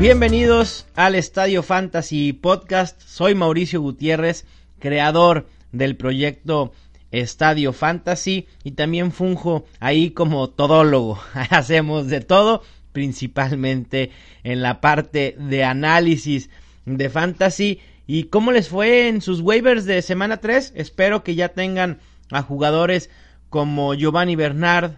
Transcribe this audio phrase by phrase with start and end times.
[0.00, 2.98] Bienvenidos al Estadio Fantasy Podcast.
[3.02, 4.46] Soy Mauricio Gutiérrez,
[4.78, 6.72] creador del proyecto
[7.10, 11.20] Estadio Fantasy y también funjo ahí como todólogo.
[11.50, 14.10] Hacemos de todo, principalmente
[14.42, 16.48] en la parte de análisis
[16.86, 17.80] de fantasy.
[18.06, 20.72] ¿Y cómo les fue en sus waivers de semana 3?
[20.76, 21.98] Espero que ya tengan
[22.30, 23.10] a jugadores
[23.50, 24.92] como Giovanni Bernard,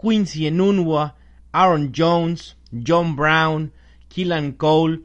[0.00, 1.16] Quincy Enunwa,
[1.52, 3.74] Aaron Jones, John Brown,
[4.16, 5.02] Killan Cole.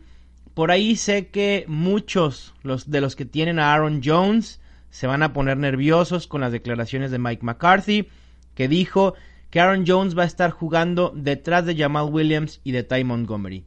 [0.54, 5.22] Por ahí sé que muchos los, de los que tienen a Aaron Jones se van
[5.22, 8.08] a poner nerviosos con las declaraciones de Mike McCarthy,
[8.56, 9.16] que dijo
[9.50, 13.66] que Aaron Jones va a estar jugando detrás de Jamal Williams y de Ty Montgomery.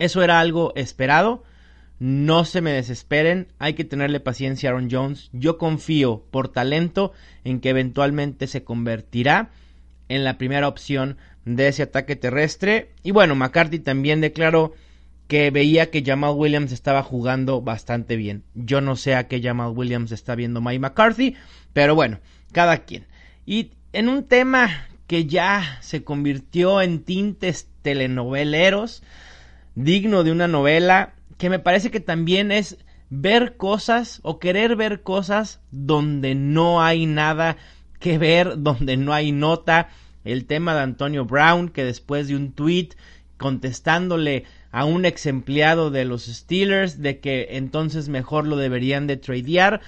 [0.00, 1.44] Eso era algo esperado.
[2.00, 5.30] No se me desesperen, hay que tenerle paciencia a Aaron Jones.
[5.32, 7.12] Yo confío por talento
[7.44, 9.50] en que eventualmente se convertirá
[10.08, 12.92] en la primera opción de ese ataque terrestre.
[13.02, 14.74] Y bueno, McCarthy también declaró
[15.28, 18.44] que veía que Jamal Williams estaba jugando bastante bien.
[18.54, 21.36] Yo no sé a qué Jamal Williams está viendo Mike McCarthy,
[21.72, 22.18] pero bueno,
[22.52, 23.06] cada quien.
[23.44, 29.02] Y en un tema que ya se convirtió en tintes telenoveleros,
[29.74, 32.78] digno de una novela, que me parece que también es
[33.10, 37.56] ver cosas o querer ver cosas donde no hay nada
[38.00, 39.88] que ver, donde no hay nota,
[40.24, 42.90] el tema de Antonio Brown, que después de un tweet
[43.36, 49.16] contestándole a un ex empleado de los Steelers de que entonces mejor lo deberían de
[49.16, 49.80] tradear,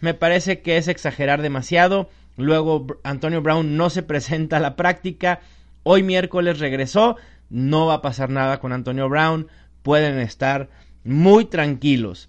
[0.00, 2.10] me parece que es exagerar demasiado.
[2.36, 5.40] Luego Antonio Brown no se presenta a la práctica.
[5.82, 7.16] Hoy miércoles regresó.
[7.50, 9.48] No va a pasar nada con Antonio Brown.
[9.82, 10.68] Pueden estar
[11.02, 12.28] muy tranquilos.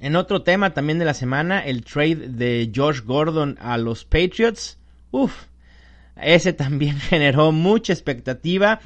[0.00, 4.78] En otro tema también de la semana, el trade de Josh Gordon a los Patriots.
[5.10, 5.44] Uf,
[6.16, 8.80] ese también generó mucha expectativa.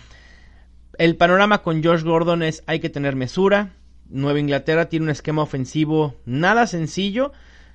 [0.99, 3.75] El panorama con Josh Gordon es hay que tener mesura.
[4.09, 7.33] Nueva Inglaterra tiene un esquema ofensivo nada sencillo,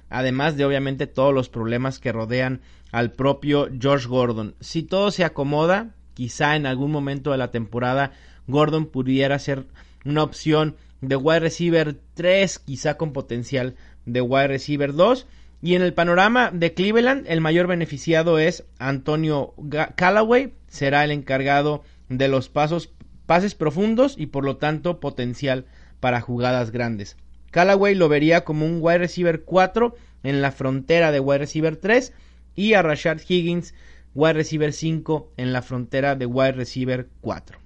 [0.09, 2.61] además de obviamente todos los problemas que rodean
[2.91, 4.55] al propio Josh Gordon.
[4.59, 8.11] Si todo se acomoda, quizá en algún momento de la temporada
[8.47, 9.65] Gordon pudiera ser
[10.03, 13.75] una opción de wide receiver 3, quizá con potencial
[14.05, 15.25] de wide receiver 2
[15.61, 19.53] y en el panorama de Cleveland, el mayor beneficiado es Antonio
[19.95, 22.93] Callaway, será el encargado de los pasos,
[23.25, 25.65] pases profundos y por lo tanto potencial
[25.99, 27.17] para jugadas grandes.
[27.51, 32.13] Callaway lo vería como un wide receiver 4 en la frontera de wide receiver 3
[32.55, 33.73] y a Rashad Higgins
[34.13, 37.59] wide receiver 5 en la frontera de wide receiver 4.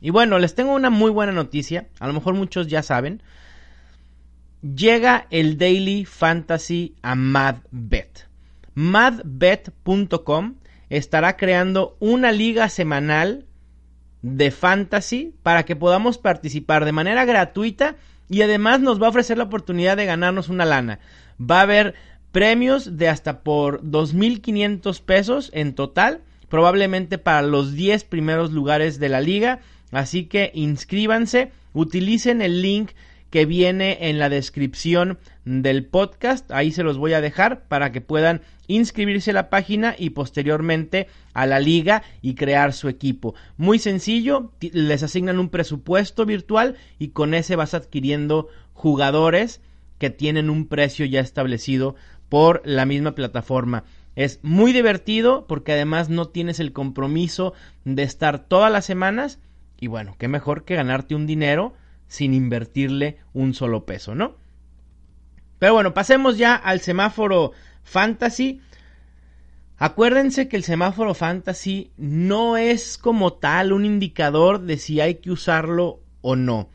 [0.00, 3.22] Y bueno, les tengo una muy buena noticia, a lo mejor muchos ya saben,
[4.62, 8.28] llega el Daily Fantasy a MadBet.
[8.74, 10.54] MadBet.com
[10.90, 13.46] estará creando una liga semanal
[14.22, 17.96] de fantasy para que podamos participar de manera gratuita
[18.28, 20.98] y además nos va a ofrecer la oportunidad de ganarnos una lana.
[21.38, 21.94] Va a haber
[22.32, 29.08] premios de hasta por 2.500 pesos en total, probablemente para los 10 primeros lugares de
[29.08, 29.60] la liga.
[29.92, 32.90] Así que inscríbanse, utilicen el link
[33.36, 36.50] que viene en la descripción del podcast.
[36.52, 41.06] Ahí se los voy a dejar para que puedan inscribirse a la página y posteriormente
[41.34, 43.34] a la liga y crear su equipo.
[43.58, 49.60] Muy sencillo, les asignan un presupuesto virtual y con ese vas adquiriendo jugadores
[49.98, 51.94] que tienen un precio ya establecido
[52.30, 53.84] por la misma plataforma.
[54.14, 57.52] Es muy divertido porque además no tienes el compromiso
[57.84, 59.40] de estar todas las semanas
[59.78, 61.74] y bueno, qué mejor que ganarte un dinero
[62.08, 64.36] sin invertirle un solo peso, ¿no?
[65.58, 68.60] Pero bueno, pasemos ya al semáforo fantasy.
[69.78, 75.30] Acuérdense que el semáforo fantasy no es como tal un indicador de si hay que
[75.30, 76.68] usarlo o no.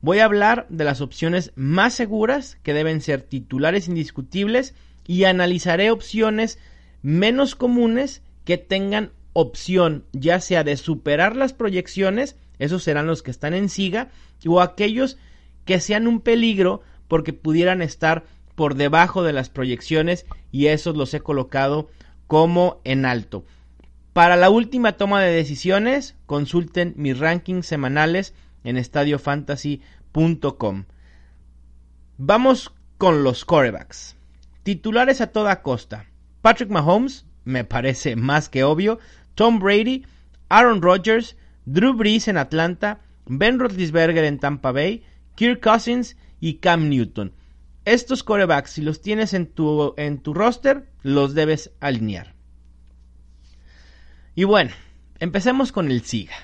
[0.00, 4.74] Voy a hablar de las opciones más seguras que deben ser titulares indiscutibles
[5.06, 6.58] y analizaré opciones
[7.02, 13.30] menos comunes que tengan opción ya sea de superar las proyecciones esos serán los que
[13.30, 14.10] están en siga
[14.44, 15.16] o aquellos
[15.64, 18.24] que sean un peligro porque pudieran estar
[18.54, 21.88] por debajo de las proyecciones y esos los he colocado
[22.26, 23.44] como en alto.
[24.12, 28.34] Para la última toma de decisiones, consulten mis rankings semanales
[28.64, 30.86] en estadiofantasy.com.
[32.16, 34.16] Vamos con los corebacks.
[34.64, 36.06] Titulares a toda costa.
[36.42, 38.98] Patrick Mahomes, me parece más que obvio.
[39.38, 40.04] Tom Brady,
[40.48, 45.04] Aaron Rodgers, Drew Brees en Atlanta, Ben Roethlisberger en Tampa Bay,
[45.36, 47.32] Kirk Cousins y Cam Newton.
[47.84, 52.34] Estos corebacks, si los tienes en tu, en tu roster, los debes alinear.
[54.34, 54.72] Y bueno,
[55.20, 56.34] empecemos con el SIGA.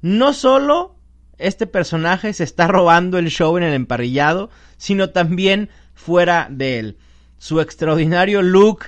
[0.00, 0.96] No solo
[1.36, 4.48] este personaje se está robando el show en el emparrillado,
[4.78, 6.98] sino también fuera de él.
[7.36, 8.86] Su extraordinario look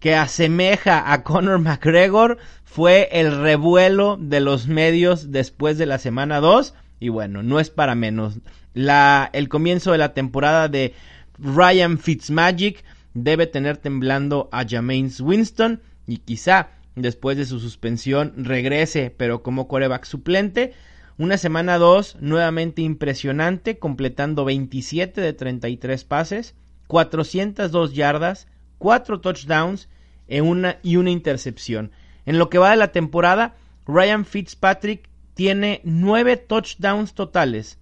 [0.00, 6.40] que asemeja a Conor McGregor fue el revuelo de los medios después de la semana
[6.40, 8.38] 2 y bueno, no es para menos.
[8.74, 10.94] La, el comienzo de la temporada de
[11.38, 12.84] Ryan Fitzmagic
[13.14, 15.80] debe tener temblando a Jameis Winston.
[16.06, 20.74] Y quizá después de su suspensión regrese pero como coreback suplente.
[21.18, 26.54] Una semana 2 nuevamente impresionante, completando 27 de 33 pases,
[26.86, 28.46] 402 yardas,
[28.78, 29.88] 4 touchdowns
[30.26, 31.92] en una, y una intercepción.
[32.26, 37.78] En lo que va de la temporada, Ryan Fitzpatrick tiene 9 touchdowns totales.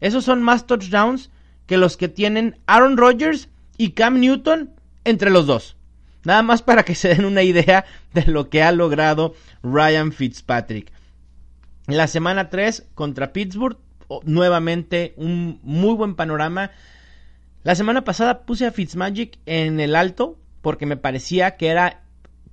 [0.00, 1.30] Esos son más touchdowns
[1.66, 4.70] que los que tienen Aaron Rodgers y Cam Newton
[5.04, 5.76] entre los dos.
[6.24, 10.92] Nada más para que se den una idea de lo que ha logrado Ryan Fitzpatrick.
[11.86, 13.78] La semana 3 contra Pittsburgh,
[14.24, 16.72] nuevamente un muy buen panorama.
[17.66, 22.04] La semana pasada puse a Fitzmagic en el alto porque me parecía que era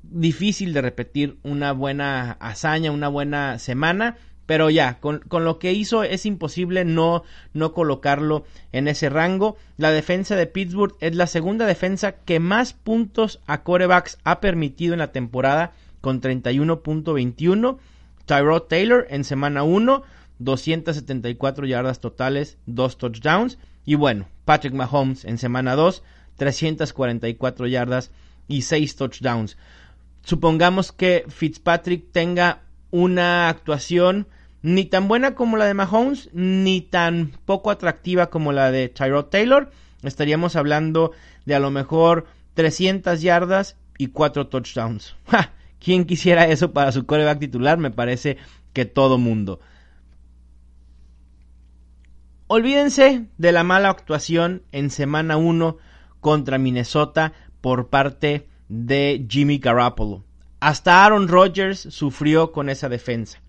[0.02, 4.18] difícil de repetir una buena hazaña, una buena semana.
[4.48, 7.22] Pero ya, con, con, lo que hizo es imposible no,
[7.54, 9.56] no colocarlo en ese rango.
[9.78, 14.94] La defensa de Pittsburgh es la segunda defensa que más puntos a corebacks ha permitido
[14.94, 17.78] en la temporada con 31.21.
[18.26, 20.02] Tyrod Taylor en semana 1,
[20.40, 23.60] 274 yardas totales, 2 touchdowns.
[23.86, 26.04] Y bueno, Patrick Mahomes en semana 2,
[26.38, 28.12] 344 yardas
[28.48, 29.58] y 6 touchdowns.
[30.24, 34.28] Supongamos que Fitzpatrick tenga una actuación
[34.62, 39.26] ni tan buena como la de Mahomes, ni tan poco atractiva como la de Tyrod
[39.26, 39.72] Taylor.
[40.04, 41.12] Estaríamos hablando
[41.46, 45.16] de a lo mejor 300 yardas y 4 touchdowns.
[45.80, 47.78] ¿Quién quisiera eso para su coreback titular?
[47.78, 48.38] Me parece
[48.72, 49.60] que todo mundo.
[52.48, 55.78] Olvídense de la mala actuación en semana 1
[56.20, 57.32] contra Minnesota
[57.62, 60.26] por parte de Jimmy Garoppolo.
[60.60, 63.42] Hasta Aaron Rodgers sufrió con esa defensa.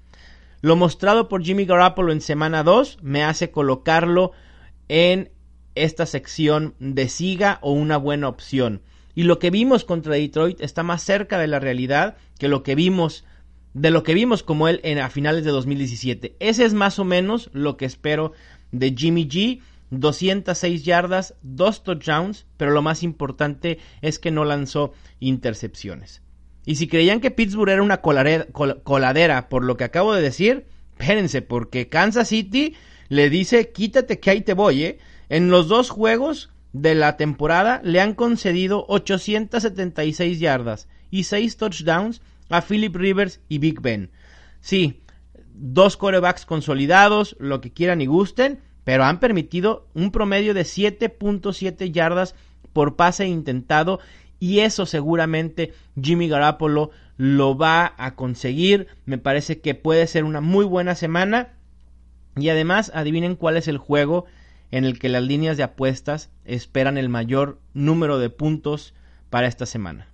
[0.61, 4.31] Lo mostrado por Jimmy Garoppolo en semana 2 me hace colocarlo
[4.88, 5.32] en
[5.75, 8.81] esta sección de siga o una buena opción.
[9.17, 12.76] Y lo que vimos contra Detroit está más cerca de la realidad que lo que
[12.76, 13.25] vimos
[13.75, 16.37] de lo que vimos como él en, a finales de 2017.
[16.38, 18.32] Ese es más o menos lo que espero
[18.79, 19.61] de Jimmy G.
[19.91, 26.23] 206 yardas, 2 touchdowns, pero lo más importante es que no lanzó intercepciones.
[26.67, 30.67] Y si creían que Pittsburgh era una coladera por lo que acabo de decir,
[30.99, 32.75] espérense, porque Kansas City
[33.09, 34.99] le dice quítate que ahí te voy, ¿eh?
[35.29, 42.21] En los dos juegos de la temporada le han concedido 876 yardas y 6 touchdowns
[42.49, 44.11] a Philip Rivers y Big Ben.
[44.61, 45.02] Sí,
[45.54, 51.90] dos corebacks consolidados, lo que quieran y gusten, pero han permitido un promedio de 7.7
[51.90, 52.34] yardas
[52.73, 54.00] por pase intentado
[54.38, 58.88] y eso seguramente Jimmy Garoppolo lo va a conseguir.
[59.06, 61.54] Me parece que puede ser una muy buena semana
[62.37, 64.26] y además adivinen cuál es el juego
[64.70, 68.92] en el que las líneas de apuestas esperan el mayor número de puntos
[69.30, 70.08] para esta semana.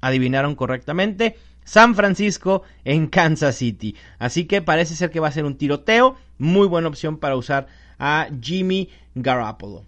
[0.00, 1.36] Adivinaron correctamente.
[1.64, 3.96] San Francisco en Kansas City.
[4.18, 6.16] Así que parece ser que va a ser un tiroteo.
[6.38, 7.66] Muy buena opción para usar
[7.98, 9.84] a Jimmy Garoppolo.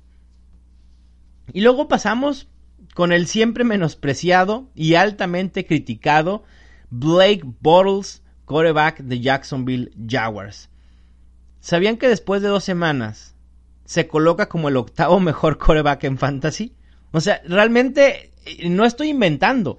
[1.52, 2.48] Y luego pasamos
[2.94, 6.44] con el siempre menospreciado y altamente criticado
[6.90, 10.70] Blake Bottles, quarterback de Jacksonville Jaguars.
[11.60, 13.36] ¿Sabían que después de dos semanas
[13.86, 16.74] se coloca como el octavo mejor coreback en fantasy.
[17.12, 19.78] O sea, realmente eh, no estoy inventando.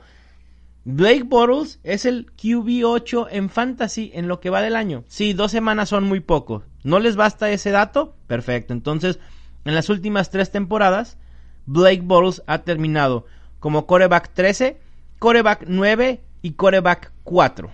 [0.89, 5.03] Blake Bortles es el QB8 en fantasy en lo que va del año.
[5.09, 6.63] Sí, dos semanas son muy poco.
[6.85, 8.15] ¿No les basta ese dato?
[8.25, 8.71] Perfecto.
[8.71, 9.19] Entonces,
[9.65, 11.17] en las últimas tres temporadas,
[11.65, 13.25] Blake Bortles ha terminado
[13.59, 14.79] como coreback 13,
[15.19, 17.69] coreback 9 y coreback 4.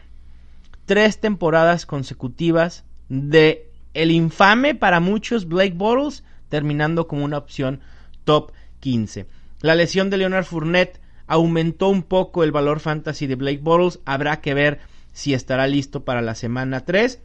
[0.85, 7.81] Tres temporadas consecutivas de el infame para muchos Blake Bortles terminando como una opción
[8.23, 9.27] top 15.
[9.61, 11.02] La lesión de Leonard Fournette
[11.33, 13.99] aumentó un poco el valor fantasy de Blake Bottles.
[14.05, 14.79] Habrá que ver
[15.13, 17.21] si estará listo para la semana 3.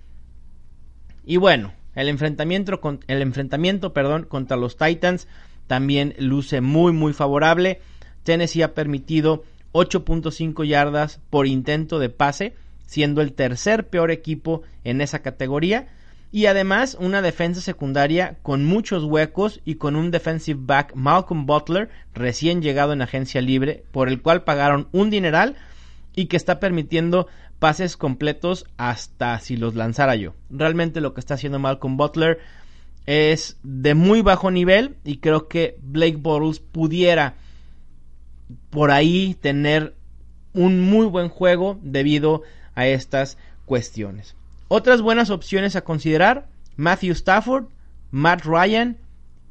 [1.26, 5.28] Y bueno, el enfrentamiento, el enfrentamiento perdón, contra los Titans
[5.66, 7.82] también luce muy muy favorable.
[8.22, 12.54] Tennessee ha permitido 8.5 yardas por intento de pase,
[12.86, 15.88] siendo el tercer peor equipo en esa categoría.
[16.30, 21.88] Y además una defensa secundaria con muchos huecos y con un defensive back Malcolm Butler
[22.14, 25.56] recién llegado en agencia libre por el cual pagaron un dineral
[26.14, 30.34] y que está permitiendo pases completos hasta si los lanzara yo.
[30.50, 32.40] Realmente lo que está haciendo Malcolm Butler
[33.06, 37.36] es de muy bajo nivel y creo que Blake Bortles pudiera
[38.70, 39.94] por ahí tener
[40.52, 42.42] un muy buen juego debido
[42.74, 44.34] a estas cuestiones.
[44.68, 47.66] Otras buenas opciones a considerar, Matthew Stafford,
[48.10, 48.98] Matt Ryan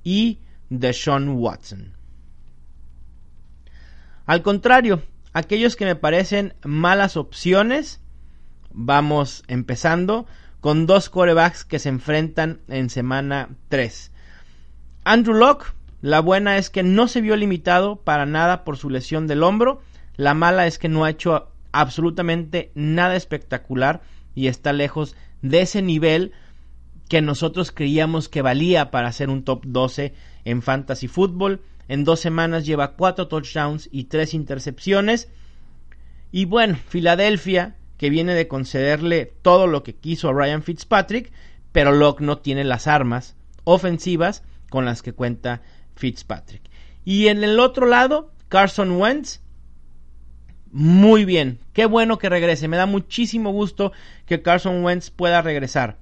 [0.03, 1.93] y Deshaun Watson.
[4.27, 5.01] Al contrario,
[5.33, 7.99] aquellos que me parecen malas opciones,
[8.71, 10.27] vamos empezando
[10.61, 14.11] con dos corebacks que se enfrentan en semana 3.
[15.03, 19.25] Andrew Locke, la buena es que no se vio limitado para nada por su lesión
[19.25, 19.81] del hombro,
[20.15, 24.01] la mala es que no ha hecho absolutamente nada espectacular
[24.37, 26.31] y está lejos de ese nivel
[27.09, 30.13] que nosotros creíamos que valía para ser un top 12
[30.45, 31.59] en fantasy football.
[31.87, 35.27] En dos semanas lleva cuatro touchdowns y tres intercepciones.
[36.31, 41.31] Y bueno, Filadelfia, que viene de concederle todo lo que quiso a Ryan Fitzpatrick,
[41.71, 45.63] pero Locke no tiene las armas ofensivas con las que cuenta
[45.95, 46.61] Fitzpatrick.
[47.03, 49.41] Y en el otro lado, Carson Wentz,
[50.79, 51.57] muy bien.
[51.73, 52.67] Qué bueno que regrese.
[52.67, 53.93] Me da muchísimo gusto
[54.27, 55.97] que Carson Wentz pueda regresar.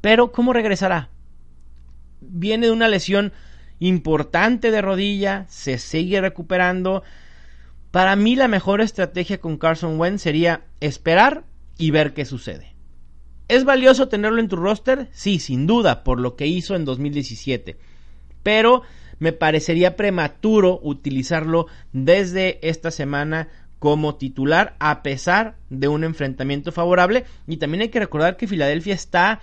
[0.00, 1.10] Pero, ¿cómo regresará?
[2.22, 3.34] Viene de una lesión
[3.78, 7.02] importante de rodilla, se sigue recuperando.
[7.90, 11.44] Para mí la mejor estrategia con Carson Wentz sería esperar
[11.76, 12.74] y ver qué sucede.
[13.48, 15.10] ¿Es valioso tenerlo en tu roster?
[15.12, 17.76] Sí, sin duda, por lo que hizo en 2017.
[18.42, 18.80] Pero
[19.18, 23.48] me parecería prematuro utilizarlo desde esta semana
[23.80, 27.24] como titular a pesar de un enfrentamiento favorable.
[27.48, 29.40] Y también hay que recordar que Filadelfia está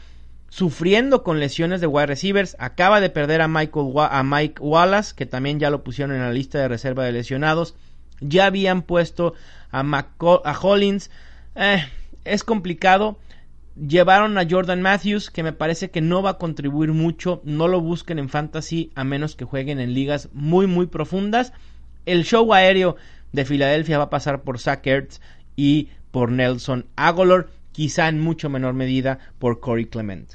[0.49, 2.55] sufriendo con lesiones de wide receivers.
[2.59, 6.31] Acaba de perder a, Michael, a Mike Wallace, que también ya lo pusieron en la
[6.31, 7.75] lista de reserva de lesionados.
[8.21, 9.33] Ya habían puesto
[9.71, 11.09] a, a Hollins.
[11.55, 11.83] Eh,
[12.23, 13.17] es complicado.
[13.75, 17.41] Llevaron a Jordan Matthews, que me parece que no va a contribuir mucho.
[17.43, 21.53] No lo busquen en fantasy a menos que jueguen en ligas muy, muy profundas.
[22.05, 22.97] El show aéreo
[23.31, 25.21] de Filadelfia va a pasar por Zach Ertz
[25.55, 30.33] y por Nelson Agolor, quizá en mucho menor medida por Corey Clement.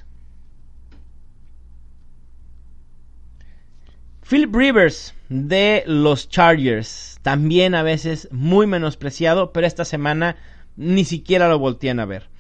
[4.28, 10.36] Philip Rivers de los Chargers, también a veces muy menospreciado, pero esta semana
[10.76, 12.30] ni siquiera lo voltean a ver.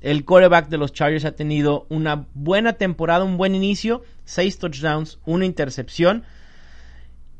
[0.00, 5.18] El quarterback de los Chargers ha tenido una buena temporada, un buen inicio, seis touchdowns,
[5.24, 6.24] una intercepción,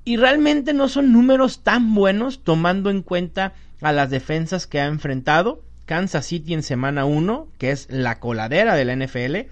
[0.09, 4.87] y realmente no son números tan buenos tomando en cuenta a las defensas que ha
[4.87, 5.63] enfrentado.
[5.85, 9.51] Kansas City en semana 1, que es la coladera de la NFL,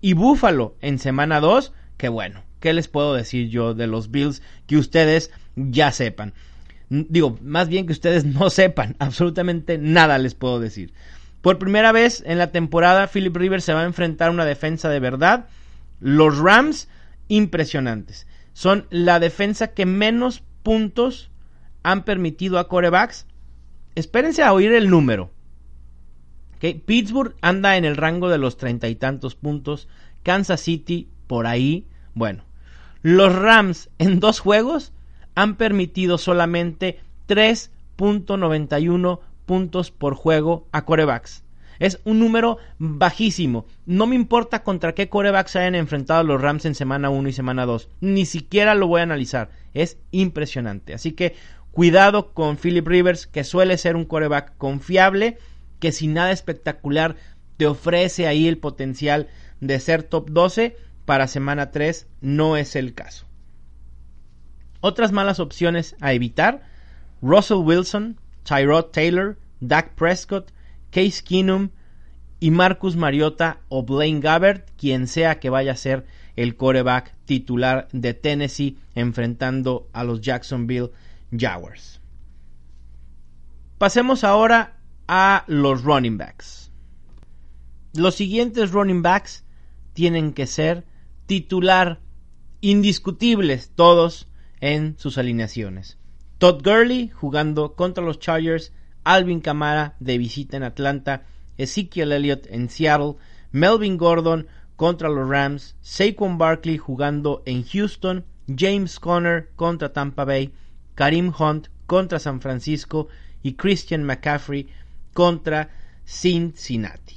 [0.00, 4.42] y Buffalo en semana 2, que bueno, ¿qué les puedo decir yo de los Bills
[4.66, 6.34] que ustedes ya sepan?
[6.88, 10.92] Digo, más bien que ustedes no sepan, absolutamente nada les puedo decir.
[11.42, 14.88] Por primera vez en la temporada, Philip Rivers se va a enfrentar a una defensa
[14.88, 15.46] de verdad.
[16.00, 16.88] Los Rams,
[17.28, 21.30] impresionantes son la defensa que menos puntos
[21.82, 23.26] han permitido a corebacks.
[23.94, 25.30] Espérense a oír el número.
[26.86, 29.88] Pittsburgh anda en el rango de los treinta y tantos puntos.
[30.22, 31.88] Kansas City por ahí.
[32.14, 32.44] Bueno,
[33.02, 34.92] los Rams en dos juegos
[35.34, 41.42] han permitido solamente 3.91 puntos por juego a corebacks.
[41.78, 43.66] Es un número bajísimo.
[43.86, 47.66] No me importa contra qué corebacks hayan enfrentado los Rams en semana 1 y semana
[47.66, 47.88] 2.
[48.00, 49.50] Ni siquiera lo voy a analizar.
[49.74, 50.94] Es impresionante.
[50.94, 51.34] Así que
[51.70, 55.38] cuidado con Philip Rivers, que suele ser un coreback confiable,
[55.80, 57.16] que sin nada espectacular
[57.56, 59.28] te ofrece ahí el potencial
[59.60, 60.76] de ser top 12.
[61.04, 63.26] Para semana 3 no es el caso.
[64.80, 66.62] Otras malas opciones a evitar.
[67.22, 70.52] Russell Wilson, Tyrod Taylor, Dak Prescott,
[70.92, 71.70] Case Keenum
[72.38, 76.06] y Marcus Mariota o Blaine Gabbert, quien sea que vaya a ser
[76.36, 80.90] el coreback titular de Tennessee enfrentando a los Jacksonville
[81.36, 82.00] Jaguars.
[83.78, 84.76] Pasemos ahora
[85.08, 86.70] a los running backs.
[87.94, 89.44] Los siguientes running backs
[89.92, 90.84] tienen que ser
[91.26, 92.00] titular
[92.60, 94.28] indiscutibles todos
[94.60, 95.98] en sus alineaciones.
[96.38, 98.72] Todd Gurley jugando contra los Chargers,
[99.04, 101.22] Alvin Kamara de visita en Atlanta,
[101.58, 103.16] Ezekiel Elliott en Seattle,
[103.50, 110.52] Melvin Gordon contra los Rams, Saquon Barkley jugando en Houston, James Conner contra Tampa Bay,
[110.94, 113.08] Karim Hunt contra San Francisco
[113.42, 114.68] y Christian McCaffrey
[115.12, 115.70] contra
[116.04, 117.16] Cincinnati.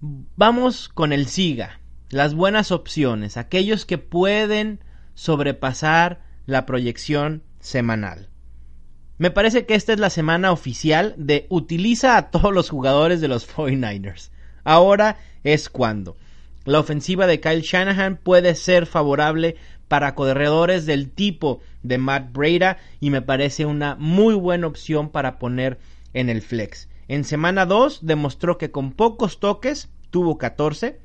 [0.00, 1.80] Vamos con el SIGA,
[2.10, 4.80] las buenas opciones, aquellos que pueden
[5.14, 8.28] sobrepasar la proyección semanal.
[9.18, 13.26] Me parece que esta es la semana oficial de utiliza a todos los jugadores de
[13.26, 14.30] los 49ers.
[14.62, 16.16] Ahora es cuando.
[16.64, 19.56] La ofensiva de Kyle Shanahan puede ser favorable
[19.88, 25.38] para corredores del tipo de Matt Breda y me parece una muy buena opción para
[25.38, 25.78] poner
[26.14, 26.88] en el flex.
[27.08, 31.00] En semana 2 demostró que con pocos toques, tuvo 14,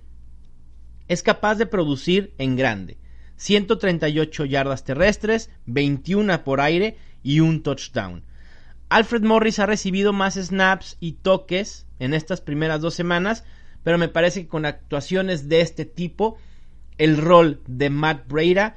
[1.08, 2.98] es capaz de producir en grande.
[3.38, 8.24] 138 yardas terrestres, 21 por aire y un touchdown.
[8.90, 13.44] Alfred Morris ha recibido más snaps y toques en estas primeras dos semanas,
[13.84, 16.38] pero me parece que con actuaciones de este tipo,
[16.98, 18.76] el rol de Matt Breda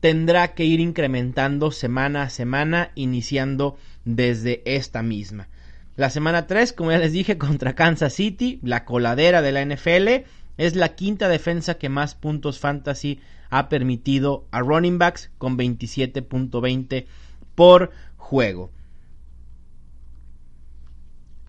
[0.00, 5.48] tendrá que ir incrementando semana a semana, iniciando desde esta misma.
[5.96, 10.26] La semana 3, como ya les dije, contra Kansas City, la coladera de la NFL,
[10.58, 17.06] es la quinta defensa que más puntos fantasy ha permitido a running backs con 27.20
[17.54, 18.70] por juego.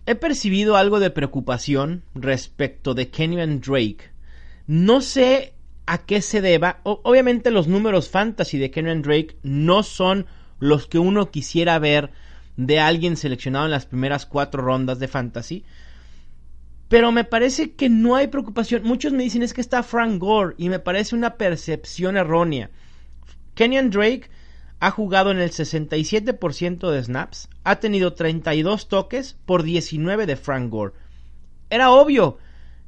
[0.06, 4.10] He percibido algo de preocupación respecto de Kenyon Drake.
[4.66, 5.52] No sé
[5.86, 6.80] a qué se deba.
[6.84, 10.26] obviamente los números fantasy de Kenyon Drake no son
[10.60, 12.10] los que uno quisiera ver
[12.56, 15.64] de alguien seleccionado en las primeras cuatro rondas de fantasy.
[16.88, 18.82] Pero me parece que no hay preocupación.
[18.84, 22.70] Muchos me dicen es que está Frank Gore y me parece una percepción errónea.
[23.54, 24.30] Kenyon Drake
[24.80, 30.70] ha jugado en el 67% de snaps, ha tenido 32 toques por 19 de Frank
[30.70, 30.94] Gore.
[31.68, 32.38] Era obvio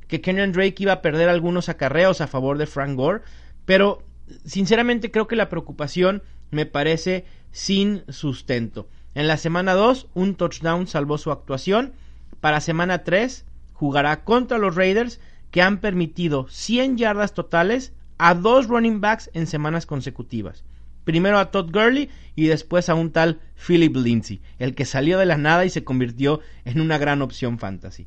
[0.06, 3.22] que Kenyon Drake iba a perder algunos acarreos a favor de Frank Gore,
[3.64, 4.02] pero
[4.44, 8.88] sinceramente creo que la preocupación me parece sin sustento.
[9.14, 11.92] En la semana 2, un touchdown salvó su actuación.
[12.40, 13.44] Para semana 3,
[13.80, 19.46] jugará contra los Raiders que han permitido 100 yardas totales a dos running backs en
[19.46, 20.64] semanas consecutivas.
[21.04, 25.24] Primero a Todd Gurley y después a un tal Philip Lindsay, el que salió de
[25.24, 28.06] la nada y se convirtió en una gran opción fantasy.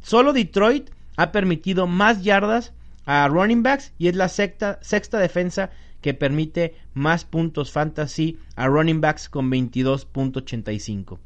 [0.00, 2.72] Solo Detroit ha permitido más yardas
[3.04, 5.68] a running backs y es la sexta, sexta defensa
[6.00, 11.18] que permite más puntos fantasy a running backs con 22.85.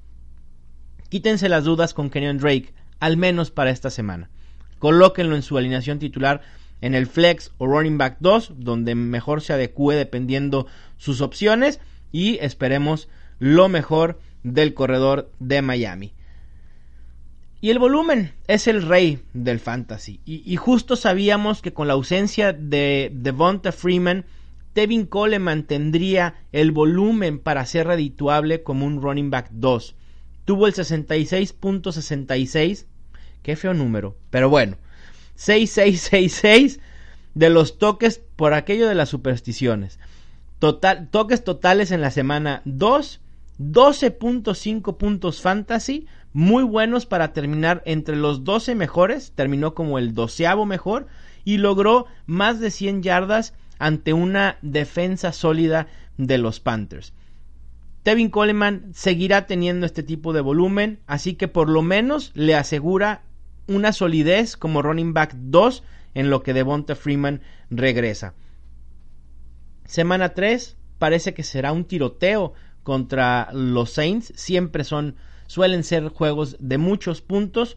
[1.11, 4.31] Quítense las dudas con Kenyon Drake, al menos para esta semana.
[4.79, 6.41] Colóquenlo en su alineación titular
[6.81, 11.81] en el flex o running back 2, donde mejor se adecue dependiendo sus opciones
[12.13, 13.09] y esperemos
[13.41, 16.13] lo mejor del corredor de Miami.
[17.61, 20.21] Y el volumen es el rey del fantasy.
[20.25, 24.27] Y, justo sabíamos que con la ausencia de Devonta Freeman,
[24.75, 29.97] Tevin Coleman tendría el volumen para ser redituable como un running back 2.
[30.45, 32.87] Tuvo el 66.66
[33.43, 34.17] Qué feo número.
[34.31, 34.77] Pero bueno.
[35.35, 36.81] 6666
[37.35, 39.99] de los toques por aquello de las supersticiones.
[40.59, 43.21] Total, toques totales en la semana 2.
[43.59, 46.07] 12.5 puntos fantasy.
[46.33, 49.33] Muy buenos para terminar entre los 12 mejores.
[49.35, 51.07] Terminó como el doceavo mejor.
[51.45, 57.13] Y logró más de 100 yardas ante una defensa sólida de los Panthers.
[58.03, 63.23] Tevin Coleman seguirá teniendo este tipo de volumen, así que por lo menos le asegura
[63.67, 65.83] una solidez como running back 2
[66.15, 68.35] en lo que Devonta Freeman regresa.
[69.85, 74.33] Semana 3 parece que será un tiroteo contra los Saints.
[74.37, 77.77] Siempre son, suelen ser juegos de muchos puntos.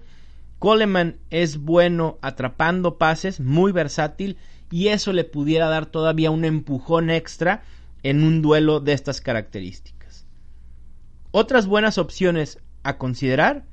[0.59, 4.37] Coleman es bueno atrapando pases, muy versátil
[4.71, 7.63] y eso le pudiera dar todavía un empujón extra
[8.03, 10.25] en un duelo de estas características.
[11.31, 13.65] Otras buenas opciones a considerar,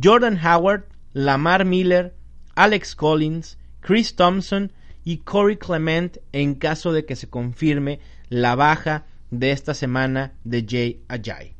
[0.00, 2.14] Jordan Howard Lamar Miller,
[2.54, 4.72] Alex Collins, Chris Thompson
[5.04, 10.66] y Corey Clement en caso de que se confirme la baja de esta semana de
[10.68, 11.54] Jay Ajay.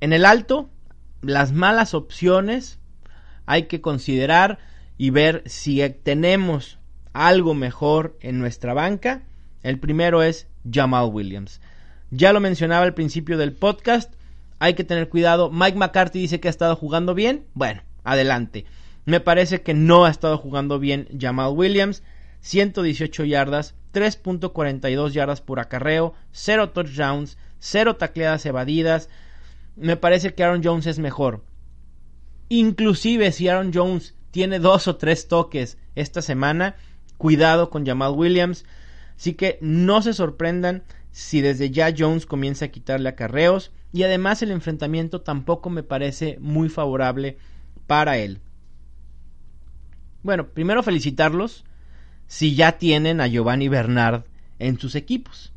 [0.00, 0.70] En el alto,
[1.22, 2.78] las malas opciones
[3.46, 4.58] hay que considerar
[4.96, 6.78] y ver si tenemos
[7.12, 9.22] algo mejor en nuestra banca.
[9.62, 11.60] El primero es Jamal Williams.
[12.10, 14.14] Ya lo mencionaba al principio del podcast,
[14.58, 15.50] hay que tener cuidado.
[15.50, 17.46] Mike McCarthy dice que ha estado jugando bien.
[17.54, 18.64] Bueno, adelante.
[19.04, 22.02] Me parece que no ha estado jugando bien Jamal Williams.
[22.40, 29.08] 118 yardas 3.42 yardas por acarreo, 0 touchdowns, 0 tacleadas evadidas.
[29.76, 31.44] Me parece que Aaron Jones es mejor.
[32.48, 36.76] Inclusive si Aaron Jones tiene dos o tres toques esta semana,
[37.16, 38.64] cuidado con Jamal Williams.
[39.16, 43.72] Así que no se sorprendan si desde ya Jones comienza a quitarle acarreos.
[43.92, 47.38] Y además el enfrentamiento tampoco me parece muy favorable
[47.86, 48.40] para él.
[50.22, 51.64] Bueno, primero felicitarlos
[52.26, 54.24] si ya tienen a Giovanni Bernard
[54.58, 55.52] en sus equipos.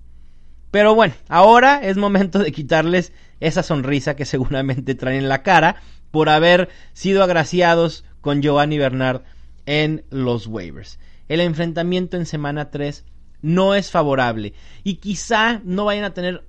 [0.72, 5.76] Pero bueno, ahora es momento de quitarles esa sonrisa que seguramente traen en la cara
[6.12, 9.24] por haber sido agraciados con Giovanni Bernard
[9.66, 11.00] en los waivers.
[11.28, 13.06] El enfrentamiento en semana 3
[13.42, 16.44] no es favorable y quizá no vayan a tener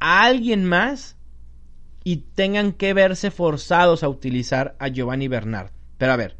[0.00, 1.16] a alguien más
[2.04, 5.70] y tengan que verse forzados a utilizar a Giovanni Bernard.
[5.98, 6.36] Pero a ver,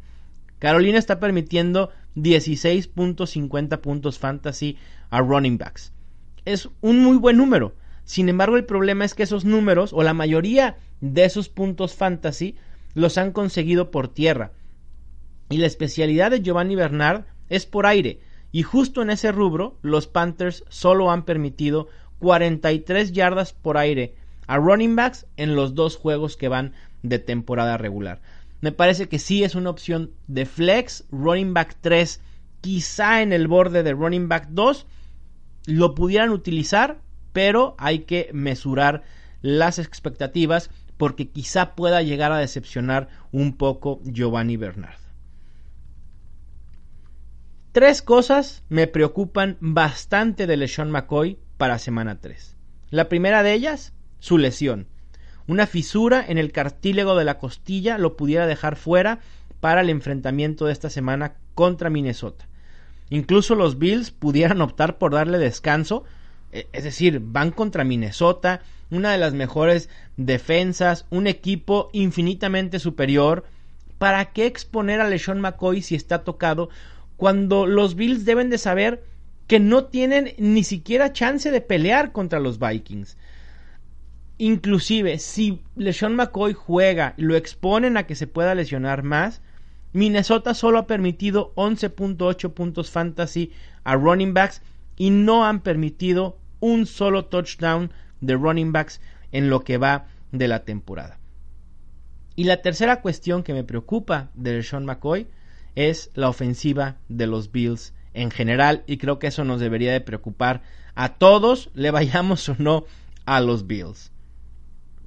[0.59, 4.77] Carolina está permitiendo 16.50 puntos fantasy
[5.09, 5.93] a running backs.
[6.45, 7.75] Es un muy buen número.
[8.05, 12.55] Sin embargo, el problema es que esos números, o la mayoría de esos puntos fantasy,
[12.93, 14.53] los han conseguido por tierra.
[15.49, 18.19] Y la especialidad de Giovanni Bernard es por aire.
[18.51, 21.89] Y justo en ese rubro, los Panthers solo han permitido
[22.19, 24.15] 43 yardas por aire
[24.47, 28.21] a running backs en los dos juegos que van de temporada regular.
[28.61, 32.21] Me parece que sí es una opción de flex, running back 3,
[32.61, 34.87] quizá en el borde de running back 2,
[35.67, 36.99] lo pudieran utilizar,
[37.33, 39.03] pero hay que mesurar
[39.41, 44.97] las expectativas porque quizá pueda llegar a decepcionar un poco Giovanni Bernard.
[47.71, 52.55] Tres cosas me preocupan bastante de LeSean McCoy para semana 3.
[52.89, 54.87] La primera de ellas, su lesión.
[55.47, 59.19] Una fisura en el cartílago de la costilla lo pudiera dejar fuera
[59.59, 62.47] para el enfrentamiento de esta semana contra Minnesota.
[63.09, 66.03] Incluso los Bills pudieran optar por darle descanso,
[66.51, 73.45] e, es decir, van contra Minnesota, una de las mejores defensas, un equipo infinitamente superior.
[73.97, 76.69] ¿Para qué exponer a LeSean McCoy si está tocado
[77.15, 79.03] cuando los Bills deben de saber
[79.47, 83.17] que no tienen ni siquiera chance de pelear contra los Vikings?
[84.37, 89.41] Inclusive, si LeSean McCoy juega y lo exponen a que se pueda lesionar más,
[89.93, 93.51] Minnesota solo ha permitido 11.8 puntos fantasy
[93.83, 94.61] a running backs
[94.95, 100.47] y no han permitido un solo touchdown de running backs en lo que va de
[100.47, 101.19] la temporada.
[102.35, 105.27] Y la tercera cuestión que me preocupa de Sean McCoy
[105.75, 110.01] es la ofensiva de los Bills en general y creo que eso nos debería de
[110.01, 110.61] preocupar
[110.95, 112.85] a todos, le vayamos o no
[113.25, 114.11] a los Bills.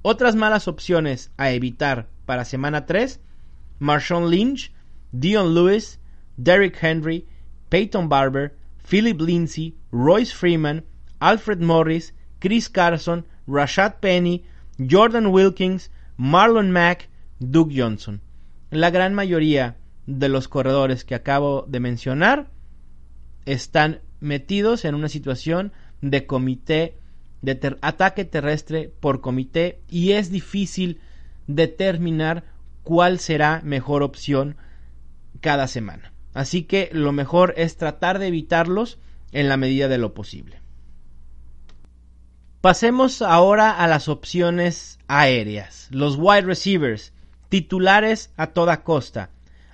[0.03, 3.20] Otras malas opciones a evitar para semana 3,
[3.81, 4.73] Marshawn Lynch,
[5.11, 5.99] Dion Lewis,
[6.37, 7.27] Derrick Henry,
[7.68, 8.57] Peyton Barber,
[8.88, 10.85] Philip Lindsay, Royce Freeman,
[11.18, 14.44] Alfred Morris, Chris Carson, Rashad Penny,
[14.79, 17.09] Jordan Wilkins, Marlon Mack,
[17.40, 18.20] Doug Johnson.
[18.70, 22.49] La gran mayoría de los corredores que acabo de mencionar
[23.46, 26.96] están metidos en una situación de comité
[27.42, 31.00] de ataque terrestre por comité y es difícil
[31.46, 32.44] determinar
[32.83, 34.57] cuál será mejor opción
[35.40, 36.12] cada semana.
[36.35, 38.98] Así que lo mejor es tratar de evitarlos
[39.33, 40.61] en la medida de lo posible.
[42.61, 45.88] Pasemos ahora a las opciones aéreas.
[45.90, 47.14] Los wide receivers,
[47.48, 49.31] titulares a toda costa.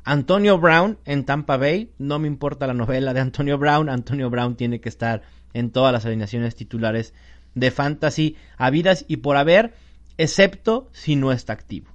[0.08, 4.54] Antonio Brown en Tampa Bay, no me importa la novela de Antonio Brown, Antonio Brown
[4.54, 7.12] tiene que estar en todas las alineaciones titulares
[7.56, 9.74] de fantasy habidas y por haber,
[10.16, 11.90] excepto si no está activo.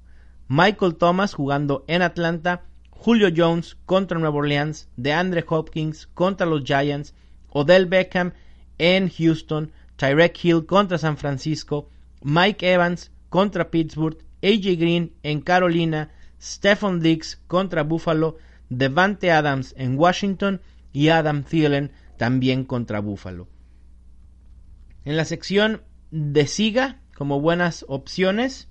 [0.50, 7.15] Michael Thomas jugando en Atlanta, Julio Jones contra Nueva Orleans, DeAndre Hopkins contra los Giants,
[7.47, 8.34] Odell Beckham
[8.78, 11.88] en Houston, Tyrek Hill contra San Francisco,
[12.24, 16.10] Mike Evans contra Pittsburgh, AJ Green en Carolina,
[16.41, 18.38] Stephon Diggs contra Buffalo,
[18.69, 23.47] Devante Adams en Washington y Adam Thielen también contra Buffalo.
[25.06, 28.67] En la sección de Siga, como buenas opciones,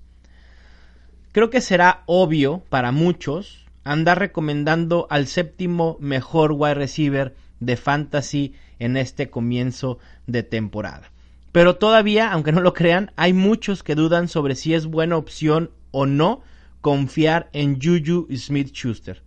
[1.31, 8.53] creo que será obvio para muchos andar recomendando al séptimo mejor wide receiver de fantasy
[8.79, 11.11] en este comienzo de temporada.
[11.51, 15.71] Pero todavía, aunque no lo crean, hay muchos que dudan sobre si es buena opción
[15.91, 16.41] o no
[16.81, 19.23] confiar en Juju Smith Schuster.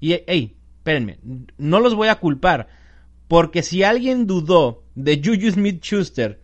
[0.00, 1.18] Y, hey, espérenme,
[1.58, 2.68] no los voy a culpar,
[3.28, 6.40] porque si alguien dudó de Juju Smith Schuster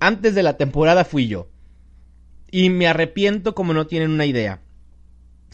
[0.00, 1.48] antes de la temporada fui yo.
[2.50, 4.60] Y me arrepiento como no tienen una idea.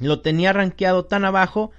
[0.00, 1.70] Lo tenía rankeado tan abajo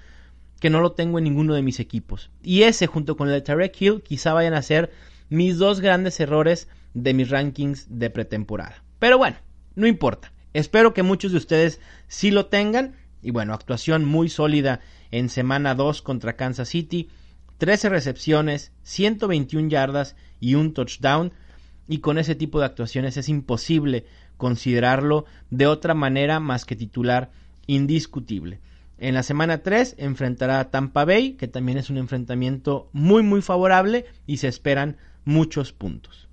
[0.60, 2.32] que no lo tengo en ninguno de mis equipos.
[2.42, 4.92] Y ese, junto con el de Tarek Hill, quizá vayan a ser
[5.30, 8.84] mis dos grandes errores de mis rankings de pretemporada.
[9.00, 9.38] Pero bueno,
[9.76, 10.33] no importa.
[10.54, 12.96] Espero que muchos de ustedes sí lo tengan.
[13.22, 17.10] Y bueno, actuación muy sólida en semana 2 contra Kansas City.
[17.58, 21.34] 13 recepciones, 121 yardas y un touchdown.
[21.88, 24.06] Y con ese tipo de actuaciones es imposible
[24.38, 27.32] considerarlo de otra manera más que titular
[27.68, 28.60] indiscutible.
[28.98, 33.42] En la semana 3 enfrentará a Tampa Bay, que también es un enfrentamiento muy muy
[33.42, 36.28] favorable y se esperan muchos puntos.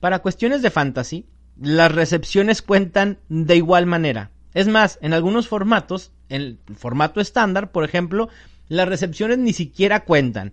[0.00, 1.26] Para cuestiones de fantasy,
[1.60, 4.30] las recepciones cuentan de igual manera.
[4.54, 8.28] Es más, en algunos formatos, en el formato estándar, por ejemplo,
[8.68, 10.52] las recepciones ni siquiera cuentan.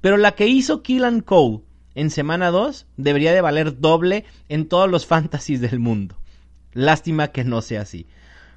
[0.00, 1.60] Pero la que hizo Killan Cole
[1.94, 6.16] en semana 2 debería de valer doble en todos los fantasies del mundo.
[6.72, 8.06] Lástima que no sea así.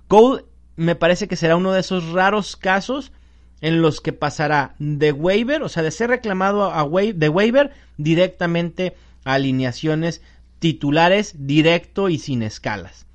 [0.08, 3.12] Cole me parece que será uno de esos raros casos
[3.62, 8.96] en los que pasará de waiver, o sea, de ser reclamado a de waiver directamente
[9.26, 10.22] a alineaciones
[10.60, 13.06] titulares directo y sin escalas.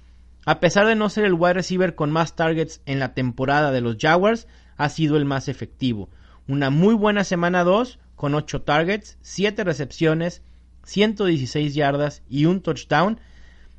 [0.45, 3.81] A pesar de no ser el wide receiver con más targets en la temporada de
[3.81, 6.09] los Jaguars, ha sido el más efectivo.
[6.49, 10.43] Una muy buena semana 2 con 8 targets, 7 recepciones,
[10.85, 13.21] 116 yardas y un touchdown.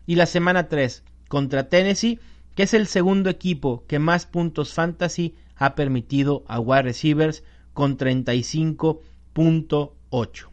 [0.05, 2.19] Y la semana 3 contra Tennessee,
[2.55, 7.97] que es el segundo equipo que más puntos fantasy ha permitido a wide receivers con
[7.97, 10.52] 35.8.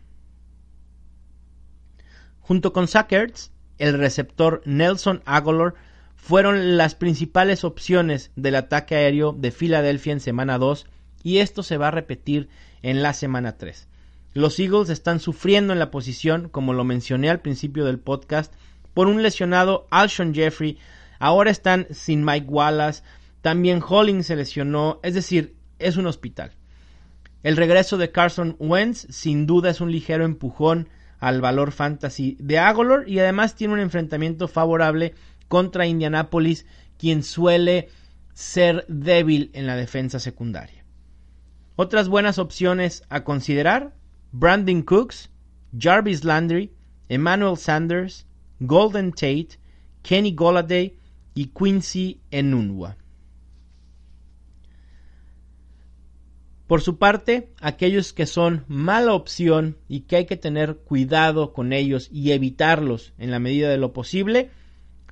[2.50, 5.74] Junto con Sackers, el receptor Nelson Aguilar
[6.16, 10.84] fueron las principales opciones del ataque aéreo de Filadelfia en semana 2
[11.22, 12.48] y esto se va a repetir
[12.82, 13.86] en la semana 3.
[14.34, 18.52] Los Eagles están sufriendo en la posición, como lo mencioné al principio del podcast,
[18.94, 20.76] por un lesionado Alshon Jeffrey.
[21.20, 23.04] Ahora están sin Mike Wallace.
[23.42, 24.98] También Hollings se lesionó.
[25.04, 26.50] Es decir, es un hospital.
[27.44, 30.88] El regreso de Carson Wentz sin duda es un ligero empujón
[31.20, 35.14] al valor fantasy de Agolor y además tiene un enfrentamiento favorable
[35.48, 36.66] contra Indianapolis,
[36.98, 37.88] quien suele
[38.32, 40.84] ser débil en la defensa secundaria.
[41.76, 43.94] Otras buenas opciones a considerar,
[44.32, 45.30] Brandon Cooks,
[45.78, 46.72] Jarvis Landry,
[47.08, 48.26] Emmanuel Sanders,
[48.60, 49.58] Golden Tate,
[50.02, 50.96] Kenny Golladay
[51.34, 52.96] y Quincy Enunwa.
[56.70, 61.72] Por su parte, aquellos que son mala opción y que hay que tener cuidado con
[61.72, 64.50] ellos y evitarlos en la medida de lo posible,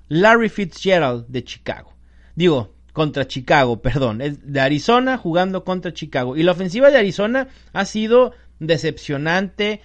[0.07, 1.97] Larry Fitzgerald de Chicago.
[2.37, 6.37] Digo, contra Chicago, perdón, es de Arizona jugando contra Chicago.
[6.37, 9.81] Y la ofensiva de Arizona ha sido decepcionante,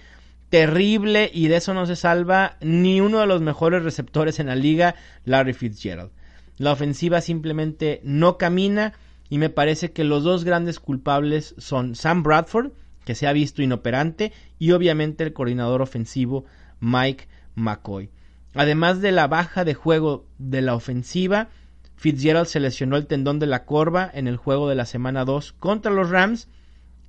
[0.50, 4.54] terrible y de eso no se salva ni uno de los mejores receptores en la
[4.54, 6.12] liga, Larry Fitzgerald.
[6.56, 8.92] La ofensiva simplemente no camina
[9.34, 12.70] y me parece que los dos grandes culpables son Sam Bradford,
[13.04, 16.44] que se ha visto inoperante, y obviamente el coordinador ofensivo
[16.78, 18.10] Mike McCoy.
[18.54, 21.48] Además de la baja de juego de la ofensiva,
[21.96, 25.54] Fitzgerald se lesionó el tendón de la corva en el juego de la semana 2
[25.54, 26.46] contra los Rams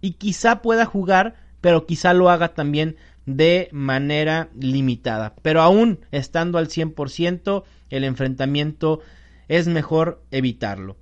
[0.02, 2.96] y quizá pueda jugar, pero quizá lo haga también
[3.28, 5.36] de manera limitada.
[5.44, 9.02] Pero aún estando al 100%, el enfrentamiento
[9.48, 10.98] es mejor evitarlo.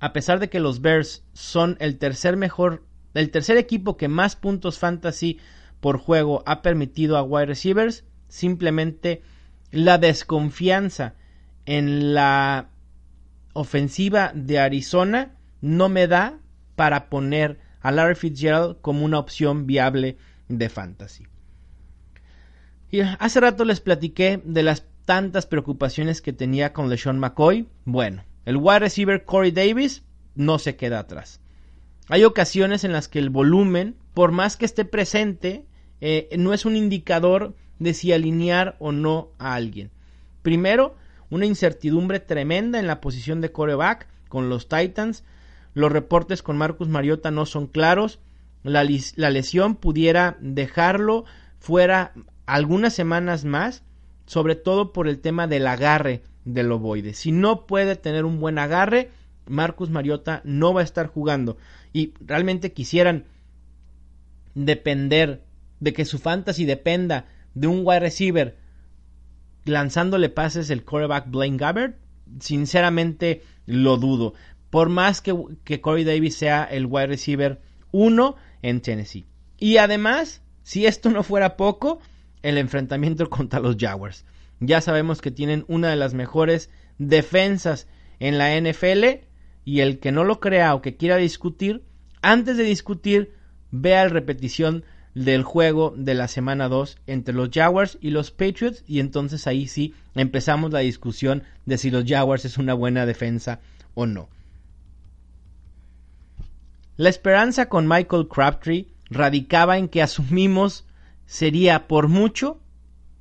[0.00, 4.36] A pesar de que los Bears son el tercer mejor, el tercer equipo que más
[4.36, 5.38] puntos fantasy
[5.80, 9.22] por juego ha permitido a wide receivers, simplemente
[9.70, 11.14] la desconfianza
[11.64, 12.68] en la
[13.52, 16.38] ofensiva de Arizona no me da
[16.76, 21.26] para poner a Larry Fitzgerald como una opción viable de fantasy.
[23.18, 27.68] Hace rato les platiqué de las tantas preocupaciones que tenía con LeSean McCoy.
[27.84, 30.04] Bueno, el wide receiver Corey Davis
[30.34, 31.40] no se queda atrás.
[32.08, 35.66] Hay ocasiones en las que el volumen, por más que esté presente,
[36.00, 39.90] eh, no es un indicador de si alinear o no a alguien.
[40.42, 40.96] Primero,
[41.28, 45.24] una incertidumbre tremenda en la posición de coreback con los Titans.
[45.74, 48.20] Los reportes con Marcus Mariota no son claros.
[48.62, 51.24] La, la lesión pudiera dejarlo
[51.58, 52.12] fuera
[52.46, 53.82] algunas semanas más,
[54.26, 57.12] sobre todo por el tema del agarre del ovoide.
[57.12, 59.10] Si no puede tener un buen agarre,
[59.46, 61.58] Marcus Mariota no va a estar jugando.
[61.92, 63.26] Y realmente quisieran
[64.54, 65.44] depender
[65.80, 68.56] de que su fantasy dependa de un wide receiver
[69.64, 71.96] lanzándole pases el quarterback Blaine Gabbert,
[72.40, 74.34] sinceramente lo dudo.
[74.70, 79.26] Por más que, que Corey Davis sea el wide receiver 1 en Tennessee.
[79.58, 82.00] Y además, si esto no fuera poco,
[82.42, 84.24] el enfrentamiento contra los Jaguars.
[84.60, 87.88] Ya sabemos que tienen una de las mejores defensas
[88.18, 89.26] en la NFL
[89.64, 91.84] y el que no lo crea o que quiera discutir,
[92.22, 93.34] antes de discutir,
[93.70, 98.84] vea la repetición del juego de la semana 2 entre los Jaguars y los Patriots
[98.86, 103.60] y entonces ahí sí empezamos la discusión de si los Jaguars es una buena defensa
[103.94, 104.28] o no.
[106.96, 110.86] La esperanza con Michael Crabtree radicaba en que asumimos
[111.26, 112.60] sería por mucho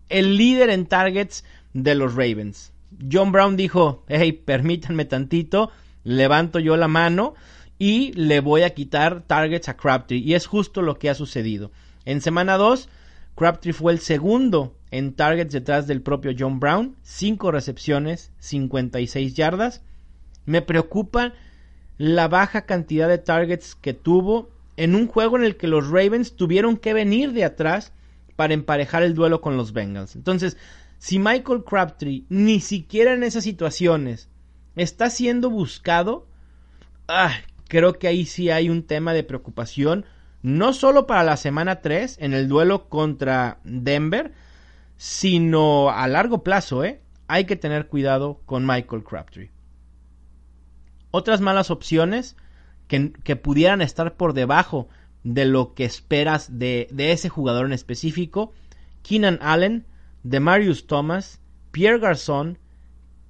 [0.09, 2.71] el líder en targets de los Ravens.
[3.11, 5.71] John Brown dijo, hey, permítanme tantito,
[6.03, 7.33] levanto yo la mano
[7.77, 10.19] y le voy a quitar targets a Crabtree.
[10.19, 11.71] Y es justo lo que ha sucedido.
[12.05, 12.87] En semana 2,
[13.35, 19.81] Crabtree fue el segundo en targets detrás del propio John Brown, 5 recepciones, 56 yardas.
[20.45, 21.33] Me preocupa
[21.97, 26.35] la baja cantidad de targets que tuvo en un juego en el que los Ravens
[26.35, 27.93] tuvieron que venir de atrás
[28.35, 30.15] para emparejar el duelo con los Bengals.
[30.15, 30.57] Entonces,
[30.97, 34.29] si Michael Crabtree ni siquiera en esas situaciones
[34.75, 36.27] está siendo buscado,
[37.07, 37.33] ah,
[37.67, 40.05] creo que ahí sí hay un tema de preocupación
[40.41, 44.33] no solo para la semana 3 en el duelo contra Denver,
[44.97, 47.01] sino a largo plazo, ¿eh?
[47.27, 49.51] Hay que tener cuidado con Michael Crabtree.
[51.09, 52.35] Otras malas opciones
[52.87, 54.87] que, que pudieran estar por debajo
[55.25, 58.53] de lo que esperas de, de ese jugador en específico,
[59.01, 59.85] Keenan Allen,
[60.23, 62.59] Demarius Thomas, Pierre Garçon,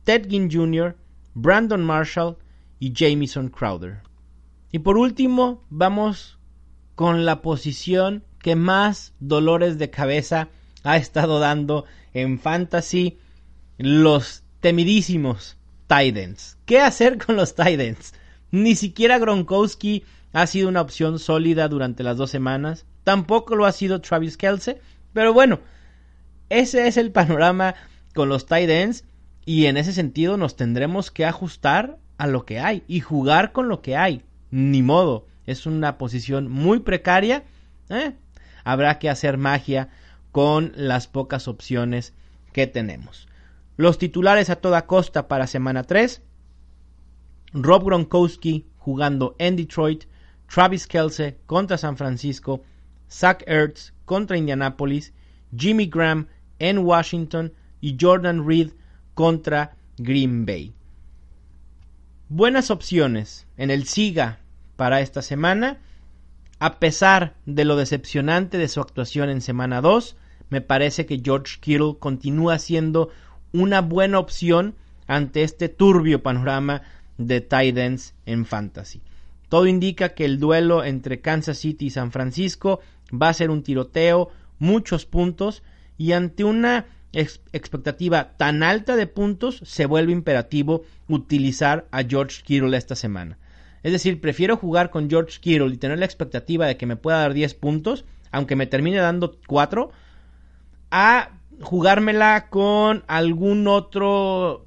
[0.04, 0.96] Ted Ginn Jr.,
[1.34, 2.38] Brandon Marshall
[2.80, 4.02] y Jamison Crowder.
[4.72, 6.38] Y por último, vamos
[6.96, 10.50] con la posición que más dolores de cabeza
[10.84, 13.18] ha estado dando en Fantasy
[13.78, 16.58] los temidísimos Titans.
[16.66, 18.14] ¿Qué hacer con los Titans?
[18.56, 22.86] Ni siquiera Gronkowski ha sido una opción sólida durante las dos semanas.
[23.04, 24.80] Tampoco lo ha sido Travis Kelce.
[25.12, 25.60] Pero bueno,
[26.48, 27.76] ese es el panorama
[28.14, 29.04] con los Titans.
[29.44, 33.68] Y en ese sentido nos tendremos que ajustar a lo que hay y jugar con
[33.68, 34.24] lo que hay.
[34.52, 35.28] Ni modo.
[35.46, 37.44] Es una posición muy precaria.
[37.90, 38.14] ¿eh?
[38.64, 39.90] Habrá que hacer magia
[40.32, 42.14] con las pocas opciones
[42.54, 43.28] que tenemos.
[43.76, 46.22] Los titulares a toda costa para semana 3.
[47.56, 50.06] Rob Gronkowski jugando en Detroit.
[50.48, 52.64] Travis Kelce contra San Francisco.
[53.10, 55.14] Zach Ertz contra Indianapolis.
[55.56, 56.28] Jimmy Graham
[56.60, 57.54] en Washington.
[57.82, 58.72] Y Jordan Reed
[59.14, 60.74] contra Green Bay.
[62.28, 64.40] Buenas opciones en el SIGA
[64.76, 65.80] para esta semana.
[66.60, 70.18] A pesar de lo decepcionante de su actuación en semana 2,
[70.50, 73.10] me parece que George Kittle continúa siendo
[73.54, 74.76] una buena opción
[75.08, 76.82] ante este turbio panorama
[77.18, 77.78] de tight
[78.26, 79.02] en fantasy.
[79.50, 82.80] Todo indica que el duelo entre Kansas City y San Francisco
[83.12, 85.64] va a ser un tiroteo, muchos puntos
[85.98, 92.76] y ante una expectativa tan alta de puntos se vuelve imperativo utilizar a George Kittle
[92.76, 93.38] esta semana.
[93.84, 97.20] Es decir, prefiero jugar con George Kittle y tener la expectativa de que me pueda
[97.20, 99.92] dar 10 puntos, aunque me termine dando 4,
[100.92, 101.30] a
[101.62, 104.65] jugármela con algún otro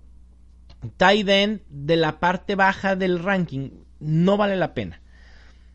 [0.97, 3.71] tight de la parte baja del ranking.
[4.01, 5.01] No vale la pena.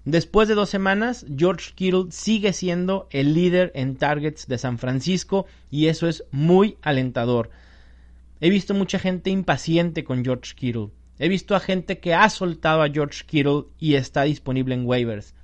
[0.05, 5.45] Después de dos semanas, George Kittle sigue siendo el líder en targets de San Francisco
[5.71, 7.51] y eso es muy alentador.
[8.41, 10.89] He visto mucha gente impaciente con George Kittle.
[11.19, 15.35] He visto a gente que ha soltado a George Kittle y está disponible en waivers.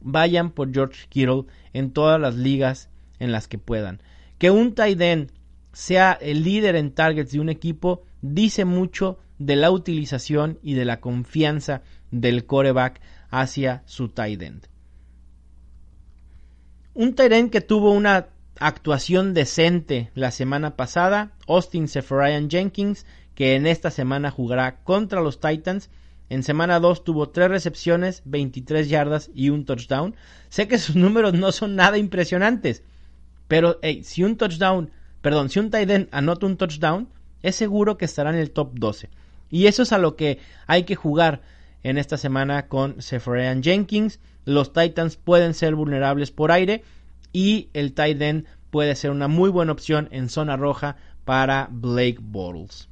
[0.00, 4.00] Vayan por George Kittle en todas las ligas en las que puedan.
[4.38, 5.28] Que un tight
[5.72, 10.86] sea el líder en targets de un equipo dice mucho de la utilización y de
[10.86, 14.66] la confianza del coreback hacia su tight end.
[16.94, 23.56] Un tight end que tuvo una actuación decente la semana pasada, Austin Seferian Jenkins, que
[23.56, 25.90] en esta semana jugará contra los Titans.
[26.30, 30.14] En semana 2 tuvo 3 recepciones, 23 yardas y un touchdown.
[30.48, 32.84] Sé que sus números no son nada impresionantes,
[33.48, 37.08] pero si un touchdown, perdón, si un tight end anota un touchdown,
[37.44, 39.10] es seguro que estará en el top 12.
[39.50, 41.42] Y eso es a lo que hay que jugar
[41.82, 44.18] en esta semana con Sephorean Jenkins.
[44.46, 46.82] Los Titans pueden ser vulnerables por aire
[47.34, 52.16] y el tight end puede ser una muy buena opción en zona roja para Blake
[52.18, 52.88] Bortles.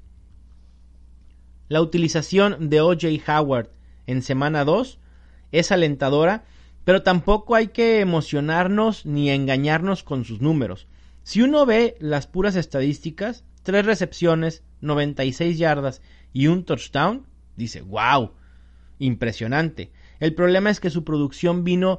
[1.68, 3.70] La utilización de OJ Howard
[4.06, 4.98] en semana 2
[5.50, 6.44] es alentadora,
[6.84, 10.88] pero tampoco hay que emocionarnos ni engañarnos con sus números.
[11.22, 16.02] Si uno ve las puras estadísticas, tres recepciones, 96 yardas
[16.32, 18.32] y un touchdown, dice, wow,
[18.98, 19.90] impresionante.
[20.20, 21.98] El problema es que su producción vino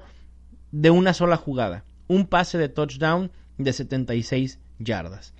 [0.71, 5.33] de una sola jugada, un pase de touchdown de 76 yardas.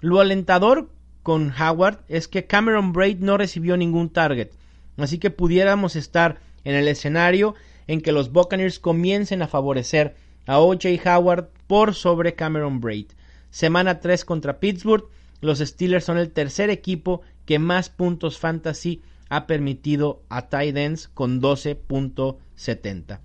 [0.00, 0.90] Lo alentador
[1.22, 4.50] con Howard es que Cameron Braid no recibió ningún target.
[4.96, 7.54] Así que pudiéramos estar en el escenario
[7.86, 10.16] en que los Buccaneers comiencen a favorecer
[10.46, 13.06] a OJ Howard por sobre Cameron Braid.
[13.50, 15.04] Semana 3 contra Pittsburgh,
[15.40, 20.76] los Steelers son el tercer equipo que más puntos fantasy ha permitido a tight
[21.14, 23.20] con 12.70.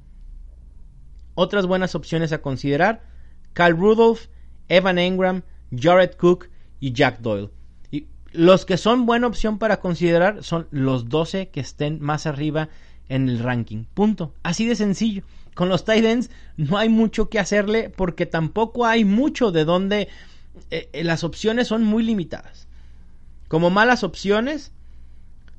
[1.33, 3.03] Otras buenas opciones a considerar,
[3.53, 4.27] Kyle Rudolph,
[4.69, 5.41] Evan Engram,
[5.75, 6.49] Jared Cook
[6.79, 7.49] y Jack Doyle.
[7.91, 12.69] Y los que son buena opción para considerar son los 12 que estén más arriba
[13.09, 13.85] en el ranking.
[13.93, 14.33] Punto.
[14.43, 15.23] Así de sencillo.
[15.55, 20.09] Con los tight no hay mucho que hacerle porque tampoco hay mucho de donde
[20.71, 22.67] eh, eh, las opciones son muy limitadas.
[23.47, 24.71] Como malas opciones,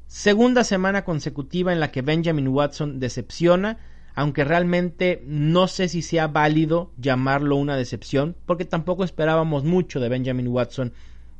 [0.06, 3.78] segunda semana consecutiva en la que Benjamin Watson decepciona,
[4.14, 10.08] aunque realmente no sé si sea válido llamarlo una decepción, porque tampoco esperábamos mucho de
[10.08, 10.92] Benjamin Watson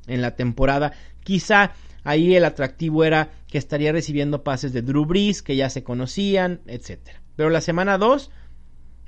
[0.06, 0.92] en la temporada.
[1.24, 1.72] Quizá
[2.04, 6.60] ahí el atractivo era que estaría recibiendo pases de Drew Brees, que ya se conocían,
[6.66, 7.00] etc.
[7.34, 8.30] Pero la semana 2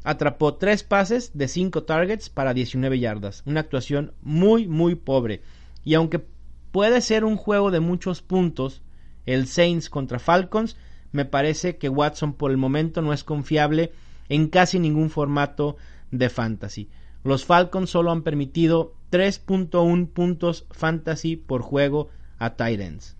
[0.09, 3.43] atrapó tres pases de 5 targets para 19 yardas.
[3.45, 5.43] Una actuación muy, muy pobre.
[5.85, 6.25] Y aunque
[6.73, 8.81] puede ser un juego de muchos puntos,
[9.27, 10.79] el Saints contra Falcons,
[11.13, 13.93] me parece que Watson por el momento no es confiable
[14.31, 15.77] en casi ningún formato
[16.11, 16.89] de fantasy.
[17.23, 23.15] Los Falcons solo han permitido 3.1 puntos fantasy por juego a Titans.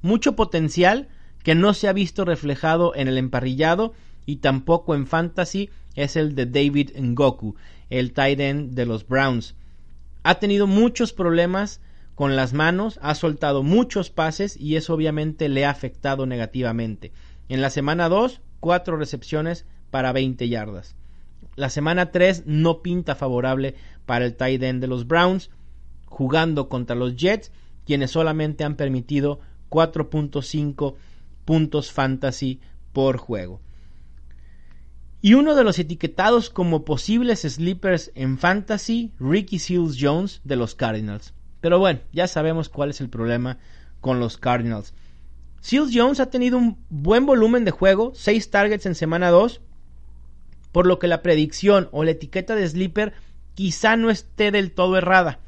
[0.00, 1.06] Mucho potencial
[1.44, 3.94] que no se ha visto reflejado en el emparrillado
[4.26, 7.56] y tampoco en fantasy es el de David Ngoku,
[7.90, 9.54] el tight end de los Browns.
[10.22, 11.80] Ha tenido muchos problemas
[12.14, 17.12] con las manos, ha soltado muchos pases y eso obviamente le ha afectado negativamente.
[17.48, 20.94] En la semana 2, 4 recepciones para 20 yardas.
[21.56, 23.74] La semana 3 no pinta favorable
[24.06, 25.50] para el tight end de los Browns,
[26.06, 27.52] jugando contra los Jets,
[27.84, 30.94] quienes solamente han permitido 4.5
[31.44, 32.60] puntos fantasy
[32.92, 33.60] por juego.
[35.24, 40.74] Y uno de los etiquetados como posibles sleepers en fantasy, Ricky Seals Jones de los
[40.74, 41.32] Cardinals.
[41.60, 43.58] Pero bueno, ya sabemos cuál es el problema
[44.00, 44.94] con los Cardinals.
[45.60, 49.60] Seals Jones ha tenido un buen volumen de juego, 6 targets en semana 2,
[50.72, 53.12] por lo que la predicción o la etiqueta de sleeper
[53.54, 55.38] quizá no esté del todo errada.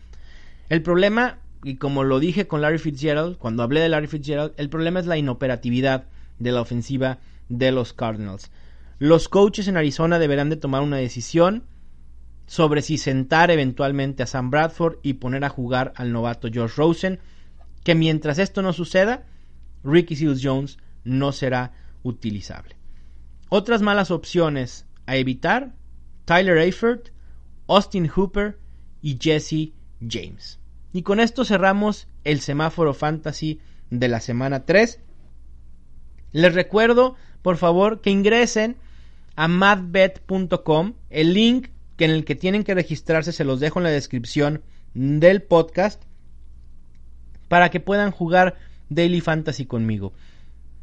[0.68, 4.68] El problema, y como lo dije con Larry Fitzgerald, cuando hablé de Larry Fitzgerald, el
[4.68, 6.05] problema es la inoperatividad
[6.39, 7.18] de la ofensiva
[7.49, 8.53] de los Cardinals.
[8.99, 11.64] Los coaches en Arizona deberán de tomar una decisión
[12.47, 17.18] sobre si sentar eventualmente a Sam Bradford y poner a jugar al novato George Rosen,
[17.82, 19.26] que mientras esto no suceda,
[19.82, 21.72] Ricky Seals Jones no será
[22.03, 22.76] utilizable.
[23.49, 25.74] Otras malas opciones a evitar,
[26.24, 27.11] Tyler Eifert,
[27.66, 28.59] Austin Hooper
[29.03, 29.72] y Jesse
[30.07, 30.61] James.
[30.92, 35.01] Y con esto cerramos el semáforo fantasy de la semana 3.
[36.32, 38.76] Les recuerdo, por favor, que ingresen
[39.37, 40.95] a madbet.com.
[41.11, 44.62] El link que en el que tienen que registrarse se los dejo en la descripción
[44.95, 46.03] del podcast
[47.49, 48.57] para que puedan jugar
[48.89, 50.12] Daily Fantasy conmigo.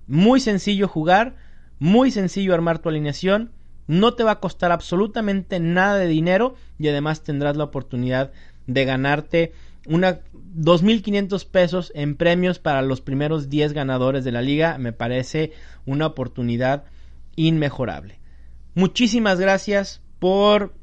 [0.07, 1.35] Muy sencillo jugar,
[1.79, 3.51] muy sencillo armar tu alineación,
[3.87, 8.31] no te va a costar absolutamente nada de dinero y además tendrás la oportunidad
[8.67, 9.53] de ganarte
[9.87, 10.19] una
[10.55, 14.77] 2.500 pesos en premios para los primeros 10 ganadores de la liga.
[14.77, 15.51] Me parece
[15.85, 16.85] una oportunidad
[17.35, 18.20] inmejorable.
[18.73, 20.73] Muchísimas gracias por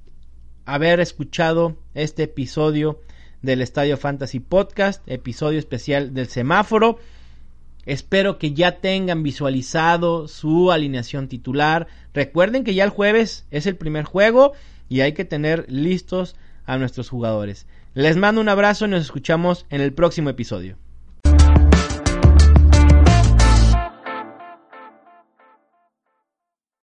[0.66, 3.00] haber escuchado este episodio
[3.40, 6.98] del Estadio Fantasy Podcast, episodio especial del semáforo.
[7.86, 11.86] Espero que ya tengan visualizado su alineación titular.
[12.12, 14.52] Recuerden que ya el jueves es el primer juego
[14.90, 16.36] y hay que tener listos
[16.66, 17.66] a nuestros jugadores.
[17.94, 20.76] Les mando un abrazo y nos escuchamos en el próximo episodio.